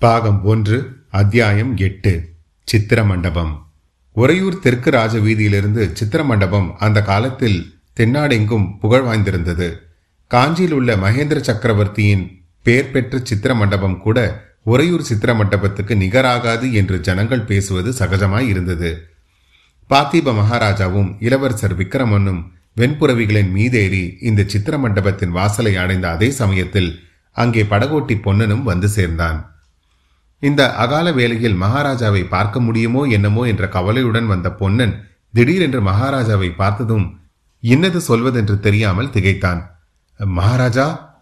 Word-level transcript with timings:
பாகம் 0.00 0.44
ஒன்று 0.44 1.06
அத்தியாயம் 1.10 1.76
எட்டு 1.76 2.10
சித்திர 2.64 3.04
மண்டபம் 3.04 3.66
உறையூர் 4.16 4.58
தெற்கு 4.58 4.90
ராஜ 4.90 5.18
வீதியிலிருந்து 5.18 5.92
சித்திர 5.92 6.24
மண்டபம் 6.24 6.76
அந்த 6.78 7.02
காலத்தில் 7.02 7.74
தென்னாடெங்கும் 8.00 8.78
புகழ் 8.80 9.02
வாய்ந்திருந்தது. 9.02 9.78
காஞ்சியில் 10.26 10.72
உள்ள 10.72 10.96
மகேந்திர 10.96 11.40
சக்கரவர்த்தியின் 11.40 12.40
பெயர் 12.62 12.90
பெற்ற 12.90 13.20
சித்திர 13.22 13.54
மண்டபம் 13.54 13.98
கூட 14.00 14.46
உறையூர் 14.62 15.02
சித்திர 15.02 15.34
மண்டபத்துக்கு 15.34 15.94
நிகராகாது 15.94 16.72
என்று 16.72 17.00
ஜனங்கள் 17.00 17.44
பேசுவது 17.44 17.92
சகஜமாய் 17.92 18.48
இருந்தது. 18.48 19.10
பார்த்திப 19.90 20.36
மகாராஜாவும் 20.40 21.16
இளவரசர் 21.18 21.76
விக்ரமனும் 21.76 22.50
வெண்புறவிகளின் 22.76 23.52
மீதேறி 23.54 24.16
இந்த 24.20 24.42
சித்திர 24.46 24.78
மண்டபத்தின் 24.78 25.30
வாசலை 25.30 25.76
அடைந்த 25.76 26.08
அதே 26.08 26.30
சமயத்தில் 26.30 27.06
அங்கே 27.32 27.62
படகோட்டி 27.62 28.20
பொன்னனும் 28.22 28.62
வந்து 28.62 28.88
சேர்ந்தான். 28.88 29.47
இந்த 30.40 30.74
அகால 30.74 31.12
வேளையில் 31.12 31.60
மகாராஜாவை 31.60 32.28
பார்க்க 32.28 32.60
முடியுமோ 32.60 33.02
என்னமோ 33.02 33.44
என்ற 33.44 33.68
கவலையுடன் 33.68 34.26
வந்த 34.26 34.52
பொன்னன் 34.52 35.08
திடீரென்று 35.32 35.80
மகாராஜாவை 35.82 36.54
பார்த்ததும் 36.54 37.20
இன்னது 37.60 37.98
சொல்வதென்று 38.08 38.58
தெரியாமல் 38.58 39.10
திகைத்தான். 39.10 39.78
மகாராஜா 40.18 41.16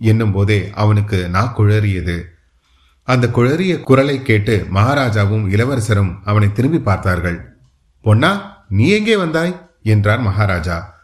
என்னும் 0.00 0.32
போதே 0.32 0.70
அவனுக்கு 0.74 1.28
நா 1.28 1.54
குழறியது. 1.58 2.22
அந்த 3.02 3.26
குழறிய 3.26 3.80
குரலை 3.80 4.22
கேட்டு 4.22 4.66
மகாராஜாவும் 4.74 5.50
இளவரசரும் 5.50 6.20
அவனை 6.24 6.52
திரும்பி 6.52 6.78
பார்த்தார்கள். 6.78 7.56
பொன்னா 8.00 8.62
நீ 8.68 8.88
எங்கே 8.88 9.16
வந்தாய்? 9.16 9.70
என்றார் 9.82 10.20
மகாராஜா. 10.20 10.94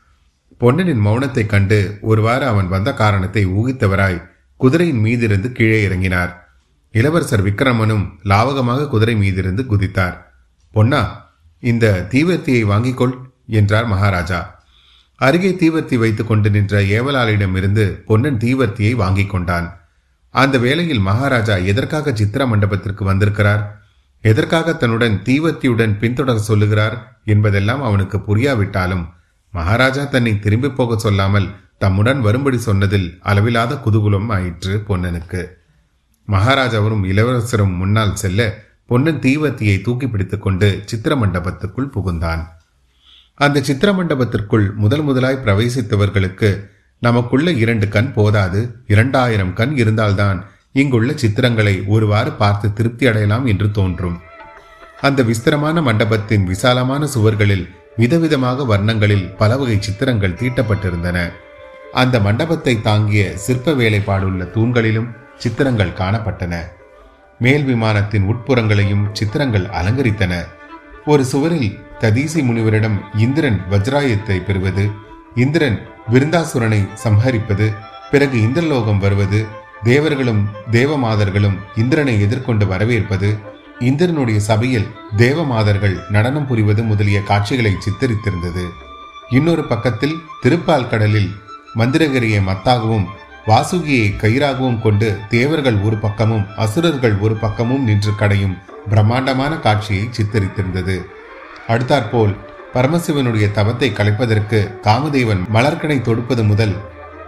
பொன்னனின் 0.60 1.06
மௌனத்தைக் 1.06 1.46
கண்டு 1.46 1.98
ஒருவாறு 2.00 2.46
அவன் 2.46 2.68
வந்த 2.68 2.94
காரணத்தை 2.94 3.46
ஊகித்தவராய் 3.46 4.30
குதிரையின் 4.56 5.04
மீதிருந்து 5.04 5.52
கீழே 5.52 5.88
இறங்கினார். 5.88 6.39
இளவரசர் 6.92 7.44
விக்ரமனும் 7.44 8.04
லாவகமாக 8.24 8.88
குதிரை 8.88 9.14
மீதிருந்து 9.14 9.62
குதித்தார். 9.66 10.16
பொன்னா 10.70 11.32
இந்த 11.58 12.06
தீவர்த்தியை 12.10 12.62
வாங்கிக் 12.62 12.96
கொள் 12.96 13.14
என்றார் 13.46 13.86
மகாராஜா. 13.86 14.58
அருகே 15.16 15.50
தீவர்த்தி 15.50 15.98
வைத்துக் 15.98 16.26
கொண்டு 16.26 16.50
நின்ற 16.50 16.80
ஏவலாளிடமிருந்து 16.80 17.84
பொன்னன் 18.06 18.36
தீவர்த்தியை 18.36 18.94
வாங்கிக் 18.94 19.30
கொண்டான். 19.30 19.78
அந்த 20.30 20.58
வேளையில் 20.58 20.98
மகாராஜா 20.98 21.56
எதற்காக 21.56 22.12
சித்திர 22.14 22.46
மண்டபத்திற்கு 22.46 23.04
வந்திருக்கிறார்? 23.04 23.62
எதற்காக 24.20 24.72
தன்னுடன் 24.72 25.22
தீவர்த்தியுடன் 25.24 25.94
பின்தொடர 25.98 26.36
சொல்லுகிறார் 26.36 27.22
என்பதெல்லாம் 27.24 27.82
அவனுக்கு 27.82 28.18
புரியாவிட்டாலும் 28.18 29.04
மகாராஜா 29.50 30.04
தன்னை 30.04 30.38
திரும்பி 30.38 30.70
போக 30.70 30.96
சொல்லாமல் 30.96 31.48
தம்முடன் 31.78 32.20
வரும்படி 32.20 32.58
சொன்னதில் 32.58 33.18
அளவிலாத 33.22 33.74
குதூகுலம் 33.74 34.28
ஆயிற்று 34.28 34.84
பொன்னனுக்கு. 34.88 35.59
மகாராஜாவரும் 36.30 37.04
இளவரசரும் 37.04 37.76
முன்னால் 37.76 38.16
செல்ல 38.16 38.40
பொன்னன் 38.86 39.18
தீவத்தியை 39.18 39.80
தூக்கி 39.80 40.06
பிடித்துக் 40.08 40.42
கொண்டு 40.42 40.68
சித்திர 40.84 41.14
மண்டபத்துக்குள் 41.14 41.92
புகுந்தான். 41.94 42.42
அந்த 43.34 43.60
சித்திர 43.60 43.90
மண்டபத்திற்குள் 43.92 44.66
முதல் 44.74 45.02
முதலாய் 45.02 45.42
பிரவேசித்தவர்களுக்கு 45.44 46.48
நமக்குள்ள 47.02 47.50
இரண்டு 47.50 47.88
கண் 47.88 48.12
போதாது 48.12 48.60
இரண்டாயிரம் 48.86 49.52
கண் 49.52 49.76
இருந்தால்தான் 49.76 50.40
இங்குள்ள 50.72 51.12
சித்திரங்களை 51.12 51.74
ஒருவாறு 51.86 52.32
பார்த்து 52.32 52.72
திருப்தி 52.72 53.06
அடையலாம் 53.06 53.46
என்று 53.46 53.70
தோன்றும். 53.70 54.18
அந்த 55.00 55.20
விஸ்திரமான 55.22 55.82
மண்டபத்தின் 55.82 56.44
விசாலமான 56.44 57.06
சுவர்களில் 57.14 57.64
விதவிதமாக 57.96 58.66
வர்ணங்களில் 58.66 59.26
பல 59.36 59.56
வகை 59.56 59.76
சித்திரங்கள் 59.80 60.38
தீட்டப்பட்டிருந்தன. 60.40 61.18
அந்த 61.92 62.16
மண்டபத்தை 62.20 62.74
தாங்கிய 62.80 63.22
சிற்ப 63.36 63.72
வேலைப்பாடுள்ள 63.72 64.44
தூண்களிலும் 64.50 65.08
சித்திரங்கள் 65.42 65.98
காணப்பட்டன. 65.98 66.54
மேல் 67.40 67.64
விமானத்தின் 67.64 68.26
உட்புறங்களையும் 68.32 69.04
சித்திரங்கள் 69.12 69.66
அலங்கரித்தன. 69.78 70.34
ஒரு 71.06 71.22
சுவரில் 71.24 71.70
ததீசி 72.00 72.40
முனிவரிடம் 72.48 72.96
இந்திரன் 73.16 73.58
வஜ்ராயத்தை 73.70 74.36
பெறுவது 74.44 74.84
இந்திரன் 75.34 75.78
விருந்தாசுரனை 76.12 76.80
சம்ஹரிப்பது 77.04 77.66
பிறகு 78.10 78.36
இந்திரலோகம் 78.38 78.98
வருவது 78.98 79.40
தேவர்களும் 79.82 80.42
தேவமாதர்களும் 80.72 81.56
இந்திரனை 81.76 82.14
எதிர்கொண்டு 82.20 82.64
வரவேற்பது 82.66 83.28
இந்திரனுடைய 83.88 84.38
சபையில் 84.48 84.88
தேவமாதர்கள் 85.16 85.96
நடனம் 86.10 86.46
புரிவது 86.46 86.82
முதலிய 86.82 87.18
காட்சிகளை 87.22 87.72
சித்தரித்திருந்தது. 87.86 88.64
இன்னொரு 89.30 89.64
பக்கத்தில் 89.64 90.16
திருப்பால் 90.42 90.90
கடலில் 90.90 91.30
மந்திரகிரியை 91.74 92.40
மத்தாகவும் 92.50 93.06
வாசுகியை 93.46 94.06
கயிறாகவும் 94.16 94.82
கொண்டு 94.82 95.18
தேவர்கள் 95.28 95.76
ஒரு 95.76 95.96
பக்கமும் 95.96 96.44
அசுரர்கள் 96.56 97.18
ஒரு 97.18 97.36
பக்கமும் 97.36 97.84
நின்று 97.84 98.14
கடையும் 98.14 98.58
பிரம்மாண்டமான 98.88 99.56
காட்சியை 99.56 100.08
சித்தரித்திருந்தது. 100.16 100.96
அடுத்தாற்போல் 101.68 102.36
பரமசிவனுடைய 102.74 103.50
தவத்தை 103.50 103.90
கலைப்பதற்கு 103.90 104.70
காமதேவன் 104.82 105.42
மலர்கனை 105.52 106.00
தொடுப்பது 106.02 106.44
முதல் 106.44 106.76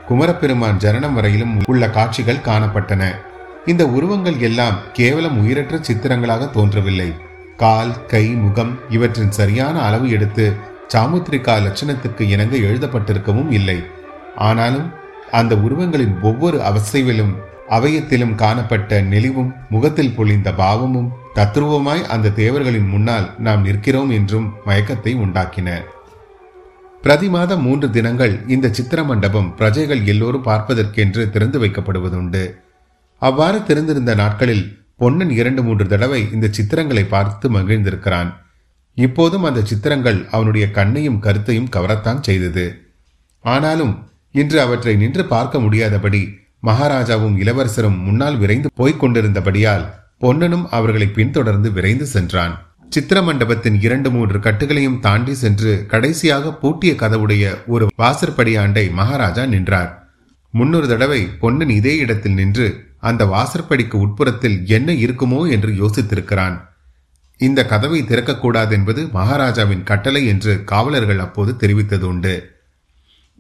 குமரப்பெருமான் 0.08 0.76
ஜனனம் 0.76 1.14
வரையிலும் 1.14 1.62
உள்ள 1.66 1.90
காட்சிகள் 1.90 2.44
காணப்பட்டன. 2.44 3.02
இந்த 3.66 3.86
உருவங்கள் 3.86 4.38
எல்லாம் 4.38 4.78
கேவலம் 4.92 5.38
உயிரற்ற 5.38 5.76
சித்திரங்களாக 5.76 6.50
தோன்றவில்லை. 6.50 7.14
கால் 7.56 8.06
கை 8.06 8.28
முகம் 8.28 8.78
இவற்றின் 8.88 9.30
சரியான 9.30 9.82
அளவு 9.82 10.10
எடுத்து 10.10 10.56
சாமுத்திரிகா 10.94 11.54
லட்சணத்துக்கு 11.66 12.20
இணங்க 12.20 12.56
எழுதப்பட்டிருக்கவும் 12.56 13.50
இல்லை. 13.50 13.84
ஆனாலும் 14.36 15.00
அந்த 15.38 15.56
உருவங்களின் 15.56 16.14
ஒவ்வொரு 16.20 16.58
அவசைவிலும் 16.60 17.32
அவயத்திலும் 17.76 18.34
காணப்பட்ட 18.34 19.00
நெளிவும் 19.02 19.50
முகத்தில் 19.68 20.14
பொழிந்த 20.16 20.48
பாவமும் 20.54 21.10
தத்ருவமாய் 21.34 22.02
அந்த 22.14 22.32
தேவர்களின் 22.40 22.88
முன்னால் 22.88 23.28
நாம் 23.38 23.62
நிற்கிறோம் 23.62 24.10
என்றும் 24.10 24.48
மயக்கத்தை 24.66 25.12
உண்டாக்கின. 25.24 25.68
பிரதி 27.04 27.28
மாதம் 27.28 27.62
மூன்று 27.62 27.90
தினங்கள் 27.90 28.34
இந்த 28.48 28.66
சித்திர 28.68 29.00
மண்டபம் 29.04 29.48
பிரஜைகள் 29.54 30.02
எல்லோரும் 30.04 30.44
பார்ப்பதற்கென்று 30.44 31.22
திறந்து 31.30 31.58
வைக்கப்படுவதுண்டு. 31.64 32.44
அவ்வாறு 33.22 33.58
திறந்திருந்த 33.62 34.12
நாட்களில் 34.14 34.64
பொன்னன் 34.96 35.30
இரண்டு 35.30 35.62
மூன்று 35.62 35.86
தடவை 35.86 36.20
இந்த 36.32 36.50
சித்திரங்களை 36.56 37.04
பார்த்து 37.08 37.48
மகிழ்ந்திருக்கிறான். 37.50 38.30
இப்போதும் 38.94 39.44
அந்த 39.44 39.60
சித்திரங்கள் 39.60 40.18
அவனுடைய 40.30 40.70
கண்ணையும் 40.70 41.18
கருத்தையும் 41.18 41.72
கவரத்தான் 41.76 42.20
செய்தது. 42.20 42.66
ஆனாலும் 43.44 43.94
இன்று 44.34 44.60
அவற்றை 44.60 44.96
நின்று 44.96 45.24
பார்க்க 45.24 45.58
முடியாதபடி 45.58 46.22
மகாராஜாவும் 46.66 47.36
இளவரசரும் 47.38 47.98
முன்னால் 47.98 48.36
விரைந்து 48.36 48.68
போய்க் 48.74 49.00
கொண்டிருந்தபடியால் 49.02 49.86
பொன்னனும் 50.18 50.66
அவர்களை 50.70 51.06
பின்தொடர்ந்து 51.06 51.72
விரைந்து 51.72 52.06
சென்றான். 52.06 52.54
சித்திர 52.88 53.22
மண்டபத்தின் 53.22 53.80
இரண்டு 53.80 54.10
மூன்று 54.10 54.38
கட்டுகளையும் 54.38 55.00
தாண்டி 55.00 55.34
சென்று 55.34 55.86
கடைசியாக 55.88 56.52
பூட்டிய 56.52 56.92
கதவுடைய 56.92 57.44
ஒரு 57.66 57.86
வாசற்படியாண்டை 57.98 58.92
மகாராஜா 58.92 59.46
நின்றார். 59.46 59.90
முன்னொரு 60.54 60.88
தடவை 60.88 61.20
பொன்னன் 61.38 61.68
இதே 61.68 61.96
இடத்தில் 61.96 62.32
நின்று 62.32 62.66
அந்த 62.98 63.24
வாசற்படிக்கு 63.24 63.96
உட்புறத்தில் 63.98 64.58
என்ன 64.66 64.92
இருக்குமோ 64.92 65.50
என்று 65.50 65.72
யோசித்திருக்கிறான். 65.72 66.56
இந்த 67.40 67.60
கதவை 67.66 68.00
திறக்கக்கூடாது 68.02 68.70
என்பது 68.70 69.02
மகாராஜாவின் 69.12 69.82
கட்டளை 69.82 70.26
என்று 70.26 70.52
காவலர்கள் 70.64 71.18
அப்போது 71.18 71.52
தெரிவித்தது 71.62 72.02
உண்டு 72.02 72.34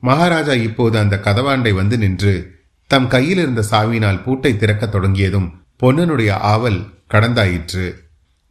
மகாராஜா 0.02 0.52
இப்போது 0.52 0.98
அந்த 0.98 1.20
கதவாண்டை 1.24 1.72
வந்து 1.74 1.98
நின்று 1.98 2.60
தம் 2.86 3.08
கையில் 3.08 3.38
இருந்த 3.38 3.64
சாவியினால் 3.70 4.22
பூட்டை 4.22 4.56
திறக்கத் 4.56 4.92
தொடங்கியதும் 4.92 5.52
பொன்னனுடைய 5.82 6.30
ஆவல் 6.30 6.90
கடந்தாயிற்று. 7.10 7.92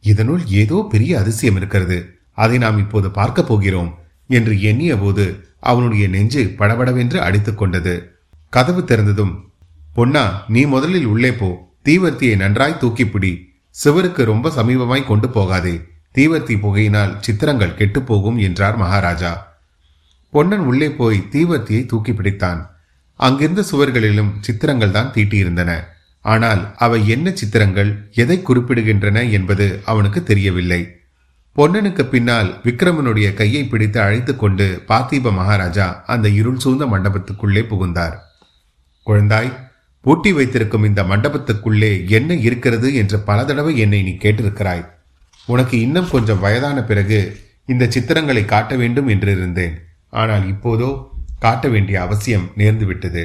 இதனுள் 0.00 0.46
ஏதோ 0.46 0.86
பெரிய 0.90 1.18
அதிசயம் 1.18 1.56
இருக்கிறது. 1.56 2.18
அதை 2.32 2.58
நாம் 2.58 2.78
இப்போது 2.78 3.10
பார்க்க 3.10 3.42
போகிறோம் 3.42 3.98
என்று 4.26 4.62
எண்ணிய 4.62 4.96
போது 4.96 5.46
அவனுடைய 5.60 6.08
நெஞ்சு 6.08 6.54
படபடவென்று 6.56 7.20
அடித்துக் 7.20 7.58
கொண்டது. 7.58 8.16
கதவு 8.48 8.80
திறந்ததும் 8.80 9.40
பொன்னா 9.94 10.44
நீ 10.48 10.64
முதலில் 10.64 11.04
உள்ளே 11.04 11.32
போ. 11.32 11.74
தீவர்த்தியை 11.84 12.36
நன்றாய் 12.36 12.78
தூக்கிப்பிடி 12.80 13.44
சிவருக்கு 13.68 14.24
ரொம்ப 14.24 14.48
சமீபமாய் 14.48 15.06
கொண்டு 15.06 15.28
போகாதே. 15.28 15.80
தீவர்த்தி 16.14 16.56
புகையினால் 16.56 17.18
சித்திரங்கள் 17.20 17.76
கெட்டுப்போகும் 17.78 18.40
என்றார் 18.40 18.76
மகாராஜா. 18.76 19.51
பொன்னன் 20.32 20.64
உள்ளே 20.70 20.88
போய் 20.90 21.18
தீவர்த்தியை 21.32 21.82
தூக்கி 21.86 22.12
பிடித்தான். 22.12 22.60
அங்கிருந்த 23.20 23.62
சுவர்களிலும் 23.70 24.30
சித்திரங்கள் 24.40 24.94
தான் 24.96 25.12
தீட்டியிருந்தன. 25.14 25.70
ஆனால் 26.24 26.62
அவை 26.76 26.98
என்ன 27.08 27.30
சித்திரங்கள் 27.30 27.90
எதை 28.22 28.36
குறிப்பிடுகின்றன 28.38 29.18
என்பது 29.30 29.66
அவனுக்கு 29.84 30.20
தெரியவில்லை. 30.22 30.80
பொன்னனுக்கு 31.56 32.04
பின்னால் 32.04 32.50
விக்ரமனுடைய 32.64 33.28
கையை 33.34 33.62
பிடித்து 33.64 33.98
அழைத்து 34.00 34.32
கொண்டு 34.36 34.66
பார்த்தீப 34.88 35.32
மகாராஜா 35.32 35.86
அந்த 36.06 36.26
இருள் 36.40 36.62
சூழ்ந்த 36.64 36.84
மண்டபத்துக்குள்ளே 36.86 37.62
புகுந்தார். 37.62 38.16
குழந்தாய் 39.06 39.50
பூட்டி 40.04 40.30
வைத்திருக்கும் 40.32 40.84
இந்த 40.84 41.02
மண்டபத்துக்குள்ளே 41.02 41.92
என்ன 42.18 42.34
இருக்கிறது 42.46 42.88
என்று 42.94 43.18
பல 43.20 43.44
தடவை 43.44 43.72
என்னை 43.78 44.00
நீ 44.02 44.12
கேட்டிருக்கிறாய். 44.24 44.84
உனக்கு 45.48 45.76
இன்னும் 45.80 46.10
கொஞ்சம் 46.10 46.42
வயதான 46.44 46.78
பிறகு 46.84 47.18
இந்த 47.72 47.84
சித்திரங்களை 47.94 48.44
காட்ட 48.44 48.74
வேண்டும் 48.76 49.08
என்று 49.08 49.30
இருந்தேன் 49.36 49.74
ஆனால் 50.12 50.44
இப்போதோ 50.48 50.90
காட்ட 51.38 51.68
வேண்டிய 51.68 51.96
அவசியம் 52.00 52.46
நேர்ந்துவிட்டது. 52.56 53.24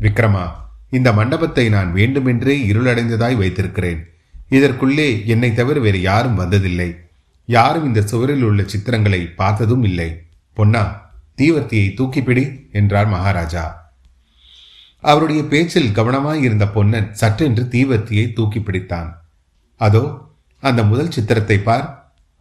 விக்ரமா 0.00 0.44
இந்த 0.90 1.08
மண்டபத்தை 1.12 1.64
நான் 1.68 1.90
வேண்டுமென்றே 1.92 2.54
இருளடைந்ததாய் 2.70 3.36
வைத்திருக்கிறேன். 3.36 4.00
இதற்குள்ளே 4.48 5.08
என்னை 5.26 5.50
தவிர 5.54 5.80
வேறு 5.80 6.00
யாரும் 6.00 6.38
வந்ததில்லை. 6.38 6.90
யாரும் 7.48 7.84
இந்த 7.84 8.00
சுவரில் 8.02 8.42
உள்ள 8.42 8.62
சித்திரங்களை 8.62 9.20
பார்த்ததும் 9.34 9.82
இல்லை. 9.82 10.08
பொன்னா 10.56 10.82
தீவர்த்தியை 11.38 11.88
தூக்கிப்பிடி 11.98 12.44
என்றார் 12.72 13.08
மகாராஜா. 13.08 13.64
அவருடைய 15.04 15.42
பேச்சில் 15.42 15.94
கவனமாய் 15.94 16.42
இருந்த 16.42 16.68
பொன்னன் 16.68 17.08
சற்றென்று 17.20 17.62
தீவர்த்தியை 17.74 18.32
தூக்கி 18.32 18.60
பிடித்தான். 18.60 19.08
அதோ 19.80 20.04
அந்த 20.62 20.80
முதல் 20.82 21.10
சித்திரத்தை 21.10 21.58
பார். 21.58 21.86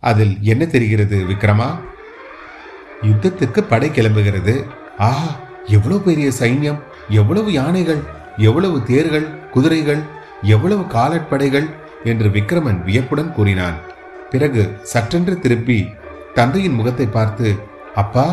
அதில் 0.04 0.36
என்ன 0.42 0.64
தெரிகிறது 0.66 1.18
விக்ரமா? 1.26 1.70
யுத்தத்துக்கு 3.08 3.62
படை 3.72 3.90
கிளம்புகிறது. 3.90 4.56
ஆஹா 5.08 5.30
எவ்வளவு 5.76 6.00
பெரிய 6.08 6.28
சைன்யம் 6.40 6.80
எவ்வளவு 7.20 7.50
யானைகள் 7.60 8.02
எவ்வளவு 8.48 8.78
தேர்கள் 8.90 9.28
குதிரைகள் 9.54 10.02
எவ்வளவு 10.56 10.84
காலட்படைகள் 10.96 11.68
என்று 12.12 12.28
விக்ரமன் 12.36 12.80
வியப்புடன் 12.88 13.32
கூறினான். 13.38 13.78
பிறகு 14.32 14.64
சற்றென்று 14.92 15.36
திருப்பி 15.44 15.80
தந்தையின் 16.38 16.78
முகத்தை 16.80 17.08
பார்த்து 17.18 17.48
அப்பா 18.02 18.26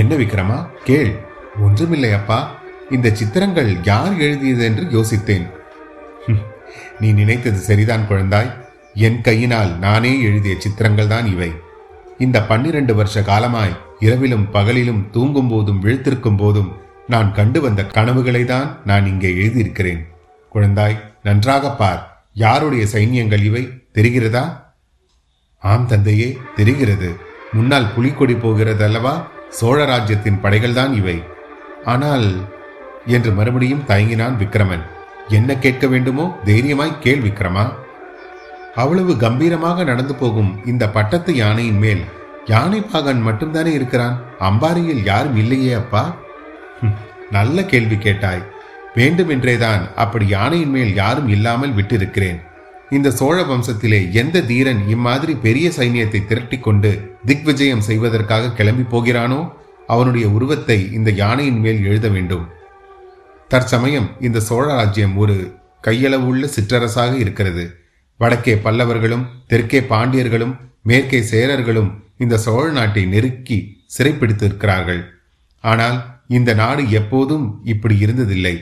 என்ன 0.00 0.14
விக்ரமா 0.22 0.58
கேள் 0.88 1.12
ஒன்றுமில்லை 1.66 2.12
அப்பா 2.18 2.38
இந்த 2.96 3.12
சித்திரங்கள் 3.18 3.70
யார் 3.90 4.14
எழுதியது 4.24 4.62
என்று 4.68 4.84
யோசித்தேன். 4.96 5.46
நீ 7.00 7.08
நினைத்தது 7.20 7.60
சரிதான் 7.68 8.08
குழந்தாய். 8.08 8.50
என் 9.06 9.20
கையினால் 9.26 9.72
நானே 9.84 10.12
எழுதிய 10.28 10.54
சித்திரங்கள் 10.64 11.12
தான் 11.14 11.26
இவை. 11.34 11.50
இந்த 12.18 12.42
பன்னிரண்டு 12.42 12.94
வருஷ 12.94 13.20
காலமாய் 13.20 13.76
இரவிலும் 13.98 14.48
பகலிலும் 14.52 15.10
தூங்கும் 15.10 15.48
போதும் 15.48 15.82
விழுத்திருக்கும் 15.82 16.36
போதும் 16.36 16.76
நான் 17.06 17.32
கண்டு 17.32 17.60
வந்த 17.60 17.86
கனவுகளை 17.86 18.44
தான் 18.44 18.80
நான் 18.84 19.06
இங்கே 19.06 19.34
எழுதியிருக்கிறேன். 19.34 20.06
குழந்தாய் 20.54 20.96
நன்றாக 21.22 21.70
பார். 21.70 22.28
யாருடைய 22.32 22.84
சைன்யங்கள் 22.84 23.44
இவை? 23.44 23.82
தெரிகிறதா? 23.94 24.62
ஆம் 25.58 25.86
தந்தையே 25.86 26.38
தெரிகிறது. 26.56 27.16
முன்னால் 27.52 27.92
புலிக்கொடி 27.94 28.34
போகிறது 28.34 28.84
அல்லவா 28.84 29.28
சோழ 29.48 29.84
ராஜ்யத்தின் 29.84 30.42
படைகள்தான் 30.42 30.94
இவை. 30.94 31.22
ஆனால் 31.84 32.48
என்று 33.06 33.32
மறுபடியும் 33.32 33.84
தயங்கினான் 33.86 34.36
விக்ரமன். 34.36 34.82
என்ன 35.28 35.56
கேட்க 35.56 35.86
வேண்டுமோ? 35.86 36.38
தைரியமாய் 36.44 36.98
கேள் 37.00 37.22
விக்ரமா. 37.22 37.72
அவ்வளவு 38.82 39.12
கம்பீரமாக 39.16 39.84
நடந்து 39.84 40.14
போகும் 40.14 40.52
இந்த 40.66 40.84
பட்டத்து 40.96 41.32
யானையின் 41.34 41.80
மேல் 41.84 42.02
யானை 42.52 42.80
பாகன் 42.80 43.22
மட்டும்தானே 43.26 43.70
இருக்கிறான்? 43.78 44.16
அம்பாரியில் 44.38 45.02
யாரும் 45.04 45.36
இல்லையே 45.36 45.72
அப்பா? 45.72 46.02
நல்ல 47.30 47.64
கேள்வி 47.64 47.96
கேட்டாய். 47.96 48.42
வேண்டுமென்றேதான் 48.94 49.82
அப்படி 49.94 50.26
யானையின் 50.26 50.70
மேல் 50.70 50.92
யாரும் 50.94 51.28
இல்லாமல் 51.28 51.74
விட்டிருக்கிறேன். 51.78 52.38
இந்த 52.90 53.08
சோழ 53.10 53.36
வம்சத்திலே 53.42 54.00
எந்த 54.12 54.42
தீரன் 54.50 54.82
இம்மாதிரி 54.88 55.34
பெரிய 55.46 55.68
சைன்யத்தை 55.78 56.20
திரட்டி 56.26 56.58
கொண்டு 56.58 56.90
திக்விஜயம் 57.24 57.86
செய்வதற்காக 57.88 58.52
கிளம்பி 58.58 58.84
போகிறானோ? 58.92 59.40
அவனுடைய 59.86 60.26
உருவத்தை 60.28 60.78
இந்த 60.92 61.10
யானையின் 61.22 61.60
மேல் 61.60 61.80
எழுத 61.84 62.08
வேண்டும். 62.08 62.46
தற்சமயம் 63.50 64.08
இந்த 64.20 64.38
சோழ 64.40 64.66
ராஜ்யம் 64.74 65.16
ஒரு 65.16 65.36
கையளவுள்ள 65.86 66.44
சிற்றரசாக 66.54 67.12
இருக்கிறது. 67.16 67.66
வடக்கே 68.20 68.54
பல்லவர்களும் 68.54 69.24
தெற்கே 69.46 69.80
பாண்டியர்களும் 69.90 70.54
மேற்கே 70.82 71.20
சேரர்களும் 71.20 71.90
இந்த 72.18 72.36
சோழ 72.36 72.70
நாட்டை 72.70 73.02
நெருக்கி 73.04 73.58
சிறைப்பிடித்திருக்கிறார்கள். 73.96 75.02
ஆனால் 75.60 75.98
இந்த 76.28 76.54
நாடு 76.54 76.90
எப்போதும் 76.90 77.60
இப்படி 77.64 77.96
இருந்ததில்லை. 78.04 78.54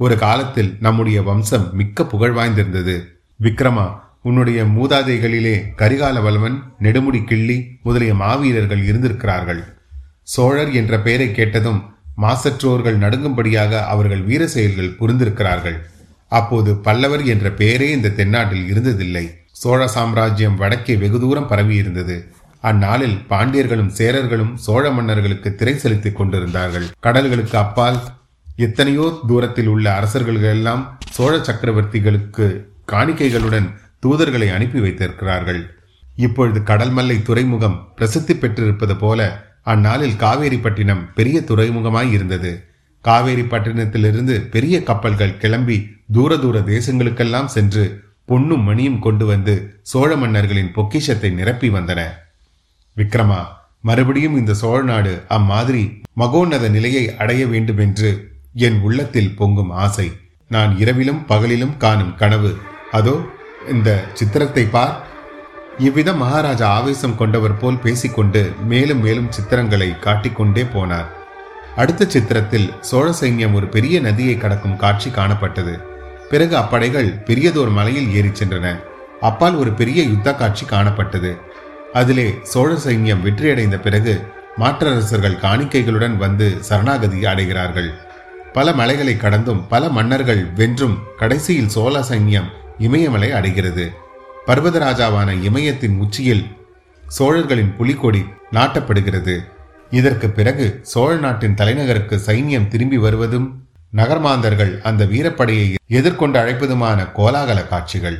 ஒரு 0.00 0.14
காலத்தில் 0.18 0.76
நம்முடைய 0.80 1.22
வம்சம் 1.22 1.68
மிக்க 1.72 2.04
புகழ் 2.04 2.34
வாய்ந்திருந்தது. 2.36 2.96
விக்ரமா 3.40 3.86
உன்னுடைய 4.22 4.60
மூதாதைகளிலே 4.76 5.56
கரிகால 5.76 6.22
வல்வன் 6.22 6.56
நெடுமுடி 6.82 7.24
கிள்ளி 7.24 7.56
முதலிய 7.82 8.14
மாவீரர்கள் 8.14 8.82
இருந்திருக்கிறார்கள். 8.84 9.62
சோழர் 10.22 10.72
என்ற 10.72 10.98
பெயரை 11.00 11.28
கேட்டதும் 11.32 11.80
மாசற்றோர்கள் 12.22 12.98
நடுங்கும்படியாக 12.98 13.82
அவர்கள் 13.92 14.22
வீர 14.22 14.46
செயல்கள் 14.46 14.96
புரிந்திருக்கிறார்கள். 15.00 15.78
அப்போது 16.28 16.76
பல்லவர் 16.76 17.24
என்ற 17.24 17.50
பெயரே 17.50 17.90
இந்த 17.90 18.08
தென்னாட்டில் 18.08 18.66
இருந்ததில்லை. 18.72 19.30
சோழ 19.52 19.88
சாம்ராஜ்யம் 19.88 20.56
வடக்கே 20.56 20.96
வெகு 20.96 21.20
தூரம் 21.20 21.50
பரவியிருந்தது. 21.50 22.16
அந்நாளில் 22.60 23.18
பாண்டியர்களும் 23.30 23.92
சேரர்களும் 23.98 24.54
சோழ 24.54 24.90
மன்னர்களுக்கு 24.90 25.54
திரை 25.54 25.78
செலுத்திக் 25.78 26.16
கொண்டிருந்தார்கள். 26.16 26.86
கடல்களுக்கு 27.02 27.56
அப்பால் 27.56 28.00
எத்தனையோ 28.56 29.18
தூரத்தில் 29.26 29.66
உள்ள 29.66 29.94
அரசர்கள் 29.94 30.42
எல்லாம் 30.42 30.98
சோழ 31.10 31.36
சக்கரவர்த்திகளுக்கு 31.36 32.64
காணிக்கைகளுடன் 32.92 33.68
தூதர்களை 34.06 34.52
அனுப்பி 34.52 34.80
வைத்திருக்கிறார்கள். 34.80 35.70
இப்பொழுது 36.16 36.60
கடல்மல்லை 36.60 37.22
துறைமுகம் 37.22 37.92
பிரசித்தி 37.94 38.36
பெற்றிருப்பது 38.36 38.96
போல 38.96 39.20
அந்நாளில் 39.62 40.12
காவேரிப்பட்டினம் 40.12 41.02
பெரிய 41.14 41.40
துறைமுகமாய் 41.40 42.12
இருந்தது. 42.12 42.64
காவேரிப்பட்டினத்திலிருந்து 43.04 44.34
பெரிய 44.50 44.82
கப்பல்கள் 44.82 45.36
கிளம்பி 45.36 45.78
தூர 46.08 46.36
தூர 46.36 46.58
தேசங்களுக்கெல்லாம் 46.58 47.48
சென்று 47.54 47.84
பொன்னும் 48.24 48.62
மணியும் 48.62 48.98
கொண்டு 48.98 49.26
வந்து 49.26 49.54
சோழ 49.82 50.10
மன்னர்களின் 50.16 50.72
பொக்கிஷத்தை 50.72 51.30
நிரப்பி 51.30 51.68
வந்தன. 51.68 52.00
விக்ரமா 52.96 53.40
மறுபடியும் 53.80 54.36
இந்த 54.36 54.52
சோழ 54.54 54.78
நாடு 54.82 55.12
அம்மாதிரி 55.28 55.82
மகோன்னத 56.12 56.68
நிலையை 56.68 57.04
அடைய 57.16 57.42
வேண்டும் 57.46 57.78
என்று 57.78 58.10
என் 58.66 58.78
உள்ளத்தில் 58.80 59.34
பொங்கும் 59.34 59.70
ஆசை. 59.70 60.08
நான் 60.48 60.72
இரவிலும் 60.78 61.22
பகலிலும் 61.28 61.76
காணும் 61.76 62.14
கனவு. 62.14 62.52
அதோ 62.90 63.14
இந்த 63.68 63.90
சித்திரத்தை 64.12 64.64
பார். 64.64 64.96
இவ்விதம் 65.78 66.16
மகாராஜா 66.16 66.68
ஆவேசம் 66.68 67.16
கொண்டவர் 67.16 67.56
போல் 67.56 67.82
பேசிக்கொண்டு 67.84 68.42
மேலும் 68.64 69.00
மேலும் 69.00 69.32
சித்திரங்களை 69.36 69.98
காட்டிக்கொண்டே 69.98 70.64
போனார். 70.76 71.08
அடுத்த 71.76 72.08
சித்திரத்தில் 72.14 72.68
சோழ 72.80 73.06
சைன்யம் 73.20 73.52
ஒரு 73.52 73.66
பெரிய 73.66 73.96
நதியை 74.00 74.36
கடக்கும் 74.36 74.80
காட்சி 74.84 75.10
காணப்பட்டது. 75.10 75.74
பிறகு 76.30 76.56
அப்படைகள் 76.56 77.24
பெரியதோர் 77.24 77.70
மலையில் 77.70 78.14
ஏறிச் 78.14 78.42
சென்றன. 78.42 78.80
அப்பால் 79.20 79.54
ஒரு 79.54 79.72
பெரிய 79.72 80.02
யுத்த 80.02 80.34
காட்சி 80.34 80.66
காணப்பட்டது. 80.66 81.36
அதிலே 81.92 82.34
சோழ 82.42 82.74
சைன்யம் 82.74 83.22
வெற்றியடைந்த 83.22 83.80
பிறகு 83.80 84.26
மாற்றரசர்கள் 84.56 85.34
காணிக்கைகளுடன் 85.34 86.16
வந்து 86.16 86.56
சரணாகதி 86.60 87.20
அடைகிறார்கள். 87.20 87.90
பல 88.52 88.72
மலைகளை 88.72 89.16
கடந்தும் 89.16 89.66
பல 89.68 89.88
மன்னர்கள் 89.88 90.46
வென்றும் 90.54 90.98
கடைசியில் 91.16 91.68
சோழ 91.68 92.00
சைன்யம் 92.00 92.50
இமயமலை 92.78 93.32
அடைகிறது. 93.32 93.92
பர்வதராஜாவான 94.46 95.42
இமயத்தின் 95.42 95.98
உச்சியில் 95.98 96.46
சோழர்களின் 97.06 97.76
புலிக்கொடி 97.76 98.24
நாட்டப்படுகிறது. 98.52 99.38
இதற்கு 99.90 100.30
பிறகு 100.30 100.78
சோழ 100.82 101.14
நாட்டின் 101.14 101.54
தலைநகருக்கு 101.54 102.20
சைன்யம் 102.26 102.68
திரும்பி 102.68 102.98
வருவதும் 102.98 103.65
நகர்மாந்தர்கள் 103.96 104.80
அந்த 104.80 105.04
வீரப்படையை 105.04 105.74
எதிர்கொண்டு 105.86 106.38
அழைப்பதுமான 106.38 107.08
கோலாகல 107.16 107.68
காட்சிகள். 107.68 108.18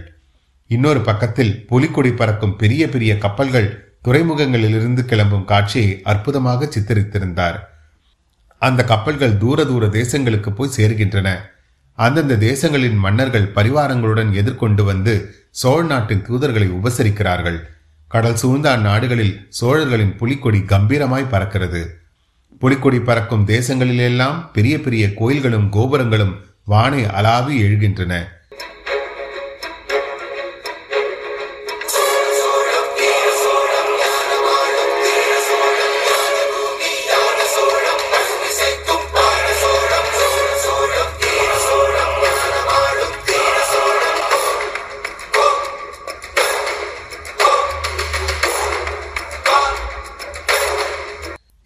இன்னொரு 0.67 1.01
பக்கத்தில் 1.01 1.67
புலிக்கொடி 1.67 2.13
பறக்கும் 2.13 2.57
பெரிய 2.57 2.89
பெரிய 2.89 3.19
கப்பல்கள் 3.19 3.69
துறைமுகங்களிலிருந்து 4.05 5.05
கிளம்பும் 5.05 5.45
காட்சியை 5.45 6.01
அற்புதமாக 6.03 6.65
சித்தரித்திருந்தார். 6.65 7.59
அந்த 8.59 8.85
கப்பல்கள் 8.85 9.37
தூர 9.37 9.65
தூர 9.65 9.87
தேசங்களுக்கு 9.87 10.51
போய் 10.51 10.75
சேர்கின்றன. 10.77 11.29
அந்தந்த 11.93 12.35
தேசங்களின் 12.37 12.97
மன்னர்கள் 12.97 13.53
பரிவாரங்களுடன் 13.55 14.33
எதிர்கொண்டு 14.33 14.85
வந்து 14.85 15.35
சோழ 15.51 15.85
நாட்டின் 15.85 16.25
தூதர்களை 16.29 16.69
உபசரிக்கிறார்கள். 16.79 17.59
கடல் 18.09 18.37
சூழ்ந்த 18.37 18.77
அந்நாடுகளில் 18.77 19.47
சோழர்களின் 19.49 20.17
புலிக்கொடி 20.17 20.59
கம்பீரமாய் 20.59 21.31
பறக்கிறது. 21.31 21.83
புலிக்கொடி 22.59 23.01
பறக்கும் 23.01 23.47
தேசங்களிலெல்லாம் 23.47 24.37
பெரிய 24.53 24.81
பெரிய 24.81 25.15
கோயில்களும் 25.15 25.69
கோபுரங்களும் 25.69 26.35
வானை 26.65 27.05
அலாவி 27.05 27.55
எழுகின்றன. 27.63 28.15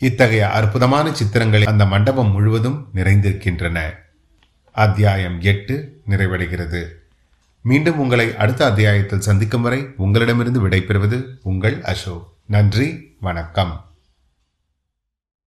இத்தகைய 0.00 0.50
அற்புதமான 0.50 1.10
சித்திரங்களை 1.10 1.64
அந்த 1.64 1.86
மண்டபம் 1.86 2.32
முழுவதும் 2.32 2.88
நிறைந்திருக்கின்றன. 2.94 3.80
அத்தியாயம் 4.72 5.40
எட்டு 5.40 6.00
நிறைவடைகிறது. 6.08 6.86
மீண்டும் 7.60 7.98
உங்களை 7.98 8.36
அடுத்த 8.36 8.66
அத்தியாயத்தில் 8.66 9.20
சந்திக்கும் 9.20 9.62
வரை 9.62 9.86
உங்களிடமிருந்து 9.96 10.68
விடைபெறுவது 10.68 11.24
உங்கள் 11.42 11.82
அசோக். 11.82 12.32
நன்றி 12.46 13.16
வணக்கம். 13.20 13.89